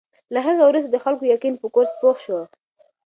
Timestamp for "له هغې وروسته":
0.33-0.89